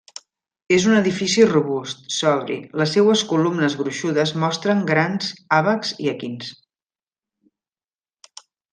[0.77, 5.31] És un edifici robust, sobri; les seues columnes gruixudes mostren grans
[5.61, 6.53] àbacs i equins.